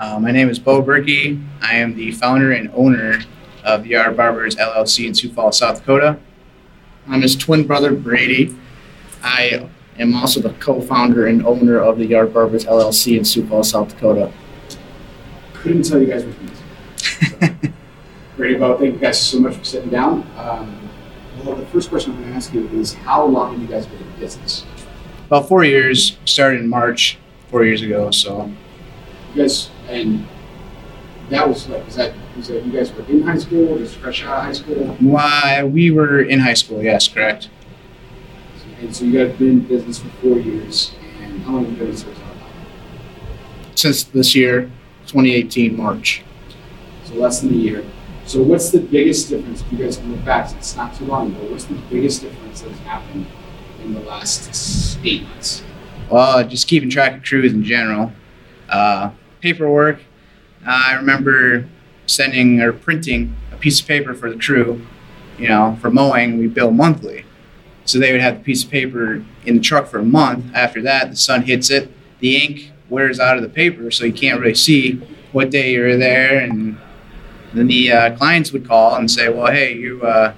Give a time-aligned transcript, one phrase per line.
[0.00, 1.46] Uh, my name is Bo Berkey.
[1.60, 3.20] I am the founder and owner
[3.64, 6.18] of Yard Barbers LLC in Sioux Falls, South Dakota.
[7.06, 8.56] I'm his twin brother, Brady.
[9.22, 13.68] I am also the co-founder and owner of the Yard Barbers LLC in Sioux Falls,
[13.68, 14.32] South Dakota.
[15.52, 16.62] Couldn't tell you guys were friends.
[16.96, 17.70] So,
[18.38, 20.26] Brady, Bo, thank you guys so much for sitting down.
[20.38, 20.88] Um,
[21.44, 23.84] well, the first question I'm going to ask you is how long have you guys
[23.84, 24.64] been in business?
[25.26, 26.16] About four years.
[26.24, 28.10] Started in March four years ago.
[28.10, 28.50] So
[29.34, 30.26] You guys, and
[31.30, 33.96] that was like, is that, was that you guys were in high school, or just
[33.96, 34.96] fresh out of high school?
[35.00, 36.82] why we were in high school.
[36.82, 37.48] Yes, correct.
[38.80, 41.78] And so you guys been in business for four years, and how long have you
[41.78, 42.18] been in service?
[43.74, 44.70] Since this year,
[45.06, 46.22] 2018 March.
[47.04, 47.84] So less than a year.
[48.26, 51.34] So what's the biggest difference, if you guys can look back, it's not too long
[51.34, 53.26] ago, what's the biggest difference that's happened
[53.82, 55.62] in the last eight months?
[56.10, 58.12] Well, just keeping track of crews in general.
[58.68, 60.00] Uh, paperwork.
[60.66, 61.68] Uh, I remember
[62.06, 64.86] sending or printing a piece of paper for the crew.
[65.38, 67.24] You know, for mowing, we bill monthly.
[67.86, 70.54] So they would have the piece of paper in the truck for a month.
[70.54, 74.12] After that, the sun hits it, the ink wears out of the paper, so you
[74.12, 75.00] can't really see
[75.32, 76.38] what day you were there.
[76.38, 76.78] And
[77.54, 80.34] then the uh, clients would call and say, "Well, hey, you uh,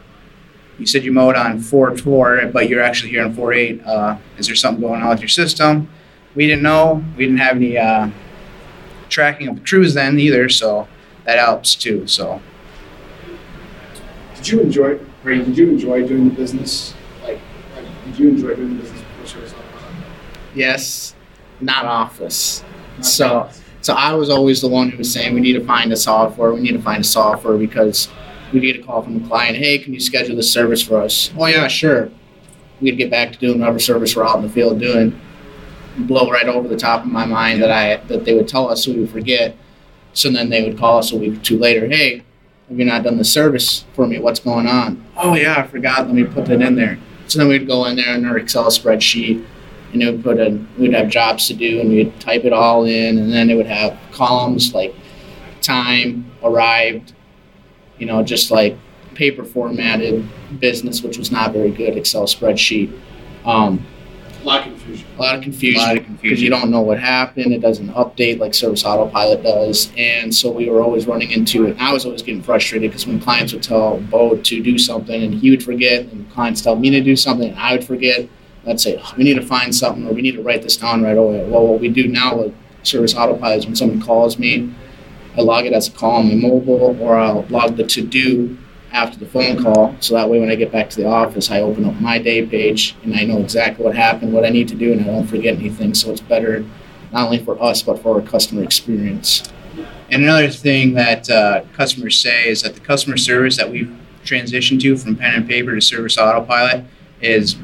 [0.79, 3.85] you said you mowed on four four, but you're actually here on four eight.
[3.85, 5.89] Uh, is there something going on with your system?"
[6.35, 7.05] We didn't know.
[7.17, 8.09] We didn't have any uh,
[9.13, 10.89] tracking of the crews then either, so
[11.25, 12.07] that helps too.
[12.07, 12.41] So
[14.37, 16.95] Did you enjoy, did you enjoy doing the business?
[17.23, 17.39] Like,
[17.77, 19.55] like did you enjoy doing the business before service?
[20.55, 21.15] yes,
[21.61, 22.65] not office.
[23.01, 23.49] So
[23.83, 26.53] so I was always the one who was saying we need to find a software.
[26.55, 28.09] We need to find a software because
[28.53, 29.57] we get a call from a client.
[29.57, 31.33] Hey, can you schedule this service for us?
[31.37, 32.11] Oh yeah, sure.
[32.81, 35.21] We'd get back to doing whatever service we're out in the field doing.
[35.97, 38.85] Blow right over the top of my mind that I that they would tell us
[38.85, 39.57] so we would forget.
[40.15, 41.87] So then they would call us a week or two later.
[41.87, 42.23] Hey,
[42.69, 44.19] have you not done the service for me?
[44.19, 45.05] What's going on?
[45.17, 46.07] Oh yeah, I forgot.
[46.07, 46.99] Let me put that in there.
[47.29, 49.45] So then we'd go in there in our Excel spreadsheet
[49.93, 52.85] and it would put in we'd have jobs to do and we'd type it all
[52.85, 54.95] in and then it would have columns like
[55.61, 57.13] time arrived
[57.99, 58.77] you know just like
[59.15, 60.27] paper formatted
[60.59, 62.99] business which was not very good excel spreadsheet
[63.45, 63.85] um,
[64.43, 65.07] A lot of confusion.
[65.17, 67.53] a lot of confusion A lot of because you don't know what happened.
[67.53, 69.93] It doesn't update like service autopilot does.
[69.97, 71.77] And so we were always running into it.
[71.79, 75.35] I was always getting frustrated because when clients would tell bo to do something and
[75.35, 78.29] he would forget and clients tell me to do something and i would forget
[78.67, 81.03] i'd say "Oh, we need to find something or we need to write this down
[81.03, 81.45] right away.
[81.49, 84.73] Well what we do now with service autopilot is when someone calls me
[85.37, 88.57] i log it as a call on my mobile or i'll log the to do
[88.93, 91.61] after the phone call so that way when i get back to the office i
[91.61, 94.75] open up my day page and i know exactly what happened what i need to
[94.75, 95.95] do and i don't forget anything.
[95.95, 96.65] So it's better
[97.13, 99.51] not only for us but for our customer experience.
[100.11, 103.95] And another thing that uh, customers say is that the customer service that we've
[104.25, 106.85] transitioned to from pen and paper to service autopilot
[107.23, 107.57] is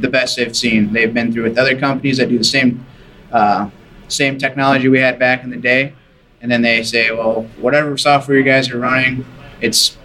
[0.00, 0.92] the best they've seen.
[0.92, 2.84] They've been through with other companies that do the same
[3.32, 3.70] uh,
[4.08, 5.94] same technology we had back in the day
[6.42, 9.24] and then they say well whatever software you guys are running
[9.60, 9.96] it's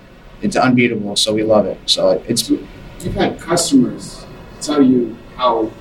[0.41, 4.25] it's unbeatable so we love it so it's You've had customers
[4.59, 5.71] tell you how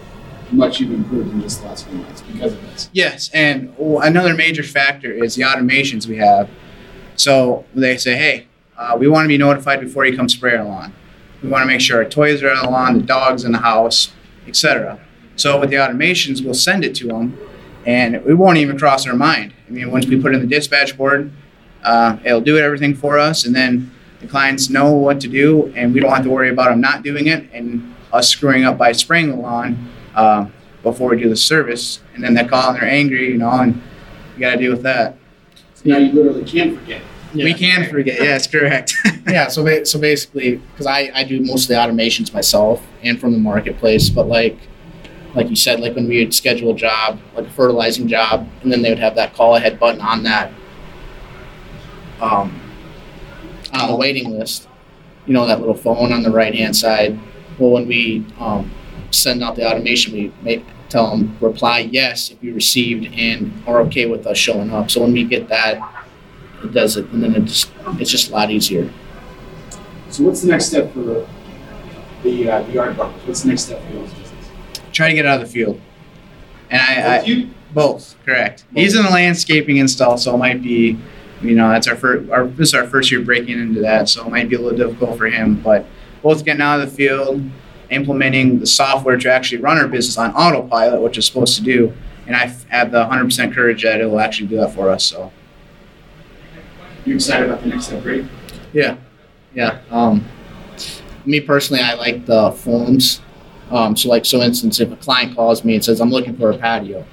[0.52, 2.90] much you've improved in just the last few months because of this.
[2.92, 6.48] Yes, and another major factor is the automations we have.
[7.16, 8.46] So they say, hey,
[8.76, 10.94] uh, we want to be notified before you come spray our lawn.
[11.42, 13.58] We want to make sure our toys are on the lawn, the dog's in the
[13.58, 14.12] house,
[14.46, 15.00] etc.
[15.36, 17.38] So with the automations, we'll send it to them,
[17.86, 19.54] and it won't even cross our mind.
[19.66, 21.32] I mean, once we put it in the dispatch board,
[21.82, 23.90] uh, it'll do everything for us, and then
[24.20, 27.02] the clients know what to do, and we don't have to worry about them not
[27.02, 30.46] doing it and us screwing up by spraying the lawn uh,
[30.82, 32.00] before we do the service.
[32.14, 33.74] And then they call and they're angry, you know, and
[34.34, 35.16] you got to deal with that.
[35.74, 37.02] So now you literally can't forget.
[37.34, 38.18] We can forget.
[38.18, 38.94] Yes, correct.
[39.26, 39.48] yeah.
[39.48, 43.32] So ba- so basically, because I I do most of the automations myself and from
[43.32, 44.56] the marketplace, but like
[45.34, 48.72] like you said, like when we would schedule a job, like a fertilizing job, and
[48.72, 50.50] then they would have that call ahead button on that
[52.20, 52.60] um,
[53.80, 54.68] on the waiting list.
[55.26, 57.18] You know that little phone on the right hand side.
[57.58, 58.70] Well, when we um,
[59.10, 63.80] send out the automation, we make tell them reply yes if you received and are
[63.80, 64.90] okay with us showing up.
[64.90, 66.06] So when we get that,
[66.62, 67.70] it does it, and then it just
[68.00, 68.90] it's just a lot easier.
[70.10, 71.26] So what's the next step for the
[72.22, 73.22] the, uh, the yard barbers?
[73.26, 74.50] What's the next step for y'all's business?
[74.92, 75.80] Try to get out of the field.
[76.70, 77.50] And I, I Both you?
[77.74, 78.64] both correct.
[78.74, 80.98] He's in the landscaping install, so it might be,
[81.42, 82.30] you know, that's our first.
[82.30, 84.76] Our, this is our first year breaking into that, so it might be a little
[84.76, 85.60] difficult for him.
[85.60, 85.86] But
[86.22, 87.42] both getting out of the field,
[87.90, 91.92] implementing the software to actually run our business on autopilot, which is supposed to do,
[92.26, 95.04] and I have the 100% courage that it will actually do that for us.
[95.04, 95.32] So.
[97.04, 98.28] You excited about the next upgrade?
[98.72, 98.96] Yeah,
[99.54, 99.80] yeah.
[99.90, 100.24] Um,
[101.24, 103.20] me personally, I like the forms.
[103.70, 106.50] Um, so, like, so instance, if a client calls me and says, "I'm looking for
[106.50, 107.04] a patio,"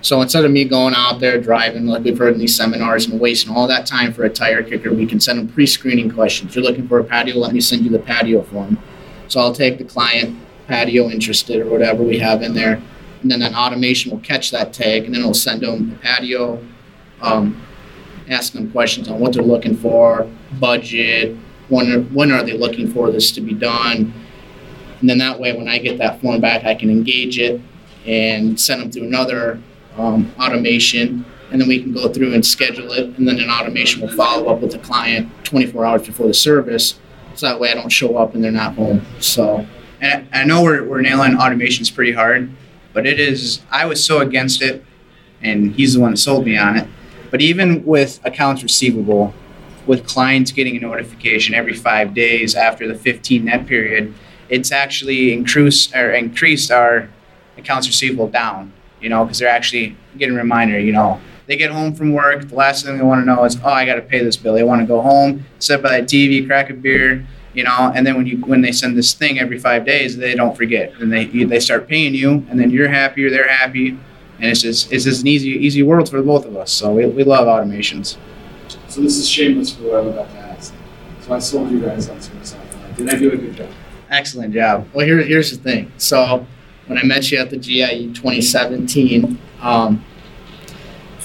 [0.00, 3.18] so instead of me going out there driving, like we've heard in these seminars, and
[3.20, 6.50] wasting all that time for a tire kicker, we can send them pre-screening questions.
[6.50, 7.36] If you're looking for a patio?
[7.36, 8.78] Let me send you the patio form.
[9.26, 12.80] So I'll take the client patio interested or whatever we have in there,
[13.22, 16.64] and then that automation will catch that tag, and then it'll send them the patio.
[17.20, 17.60] Um,
[18.28, 20.30] ask them questions on what they're looking for,
[20.60, 21.36] budget,
[21.68, 24.12] when when are they looking for this to be done,
[25.00, 27.60] and then that way, when I get that form back, I can engage it
[28.06, 29.60] and send them to another
[29.98, 34.02] um, automation, and then we can go through and schedule it, and then an automation
[34.02, 36.98] will follow up with the client 24 hours before the service,
[37.34, 39.02] so that way I don't show up and they're not home.
[39.20, 39.66] So,
[40.00, 42.50] and I know we're, we're nailing automations pretty hard,
[42.92, 44.84] but it is, I was so against it,
[45.42, 46.88] and he's the one that sold me on it.
[47.30, 49.34] But even with accounts receivable,
[49.86, 54.14] with clients getting a notification every five days after the 15 net period,
[54.48, 57.08] it's actually increased or increased our
[57.56, 58.72] accounts receivable down.
[59.00, 60.78] You know, because they're actually getting a reminder.
[60.78, 63.56] You know, they get home from work, the last thing they want to know is,
[63.64, 64.52] oh, I got to pay this bill.
[64.54, 67.26] They want to go home, sit by that TV, crack a beer.
[67.54, 70.34] You know, and then when you when they send this thing every five days, they
[70.34, 74.44] don't forget, and they they start paying you, and then you're happier, they're happy, and
[74.44, 76.70] it's just it's just an easy easy world for both of us.
[76.70, 78.16] So we, we love automations.
[78.88, 80.74] So this is shameless for what I'm about to ask.
[81.22, 82.94] So I sold you guys on Auto.
[82.96, 83.68] Did I do a good job?
[84.10, 84.86] Excellent job.
[84.92, 85.90] Well, here, here's the thing.
[85.96, 86.46] So
[86.88, 90.04] when I met you at the GIE 2017, um,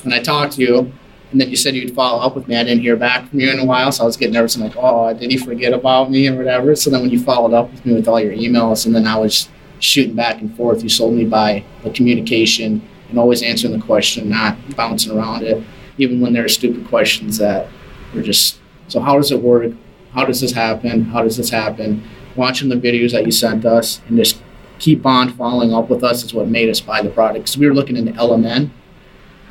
[0.04, 0.92] when I talked to you,
[1.31, 3.50] and then you said you'd follow up with me, I didn't hear back from you
[3.50, 4.56] in a while, so I was getting nervous.
[4.56, 6.75] I'm like, oh, did he forget about me or whatever?
[6.75, 9.18] So then when you followed up with me with all your emails, and then I
[9.18, 9.50] was
[9.80, 14.30] shooting back and forth, you sold me by the communication and always answering the question,
[14.30, 15.63] not bouncing around it,
[15.98, 17.68] even when there are stupid questions that
[18.13, 18.59] were just,
[18.89, 19.71] so how does it work?
[20.13, 21.06] How does this happen?
[21.06, 22.04] How does this happen?
[22.36, 24.43] Watching the videos that you sent us and just
[24.83, 27.45] keep on following up with us is what made us buy the product.
[27.45, 28.69] Because we were looking into LMN,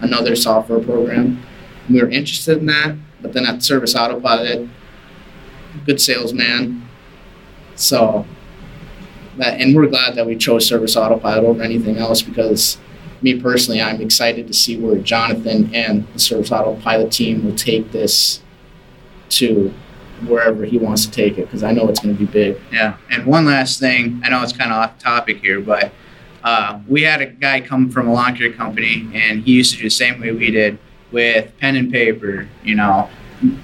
[0.01, 1.43] another software program.
[1.89, 4.69] We were interested in that, but then at Service Autopilot,
[5.87, 6.87] good salesman.
[7.77, 8.27] So,
[9.39, 12.77] that, and we're glad that we chose Service Autopilot over anything else because
[13.23, 17.91] me personally, I'm excited to see where Jonathan and the Service Autopilot team will take
[17.91, 18.43] this
[19.31, 19.73] to
[20.29, 22.61] wherever he wants to take it because I know it's going to be big.
[22.73, 22.97] Yeah.
[23.11, 25.93] And one last thing, I know it's kind of off topic here, but
[26.45, 29.79] uh, we had a guy come from a lawn care company and he used to
[29.79, 30.79] do the same way we did
[31.11, 33.09] with pen and paper, you know,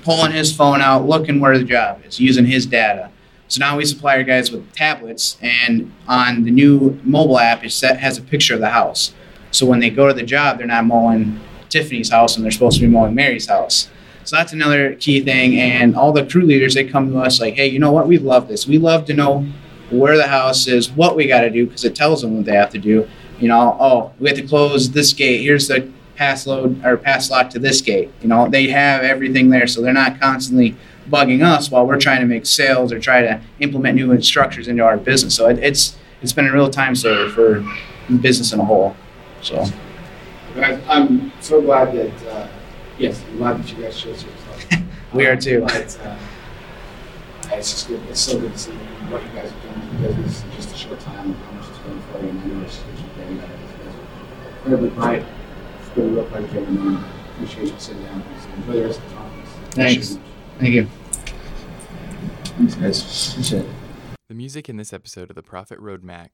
[0.02, 3.10] pulling his phone out, looking where the job is, using his data.
[3.48, 7.72] So now we supply our guys with tablets, and on the new mobile app, it
[7.80, 9.14] has a picture of the house.
[9.52, 11.40] So when they go to the job, they're not mowing
[11.70, 13.88] Tiffany's house and they're supposed to be mowing Mary's house.
[14.28, 15.58] So that's another key thing.
[15.58, 18.06] And all the crew leaders, they come to us like, hey, you know what?
[18.06, 18.66] We love this.
[18.66, 19.46] We love to know
[19.88, 22.54] where the house is, what we got to do, because it tells them what they
[22.54, 23.08] have to do.
[23.40, 25.40] You know, oh, we have to close this gate.
[25.40, 28.10] Here's the pass load or pass lock to this gate.
[28.20, 30.76] You know, they have everything there, so they're not constantly
[31.08, 34.84] bugging us while we're trying to make sales or try to implement new structures into
[34.84, 35.34] our business.
[35.34, 37.64] So it, it's it's been a real time saver for
[38.18, 38.94] business in a whole.
[39.40, 39.64] So
[40.54, 42.48] I'm so glad that, uh,
[42.98, 44.82] yes, I'm glad that you guys chose Service Auto.
[45.12, 45.60] We are too.
[45.60, 46.16] But, uh,
[47.50, 50.08] it's just good, it's so good to see what you guys have done in the
[50.08, 52.62] business in just a short time, how much it's done for you, and I know
[52.64, 55.24] it's, it's been, you guys are incredibly bright.
[55.80, 57.04] It's been a real pleasure getting to know you.
[57.34, 58.22] Appreciate you sitting down.
[58.42, 59.48] So Enjoy the rest of the conference.
[59.70, 60.18] Thanks.
[60.58, 60.88] Thank you.
[62.44, 63.30] Thanks, guys.
[63.32, 63.70] Appreciate it.
[64.28, 66.28] The music in this episode of the Profit Roadmap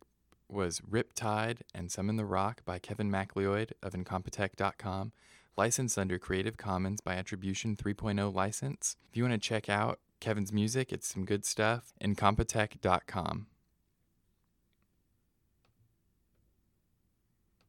[0.49, 5.13] was Riptide and Summon the Rock by Kevin MacLeod of Incompetech.com,
[5.57, 8.97] licensed under Creative Commons by Attribution 3.0 license.
[9.11, 11.93] If you want to check out Kevin's music, it's some good stuff.
[12.03, 13.47] Incompetech.com.